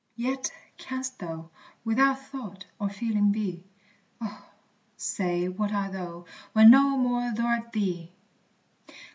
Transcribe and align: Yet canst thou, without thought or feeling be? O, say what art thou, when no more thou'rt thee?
Yet 0.15 0.49
canst 0.79 1.19
thou, 1.19 1.51
without 1.85 2.19
thought 2.19 2.65
or 2.79 2.89
feeling 2.89 3.31
be? 3.31 3.63
O, 4.19 4.45
say 4.97 5.47
what 5.47 5.71
art 5.71 5.93
thou, 5.93 6.25
when 6.53 6.71
no 6.71 6.97
more 6.97 7.31
thou'rt 7.35 7.71
thee? 7.71 8.11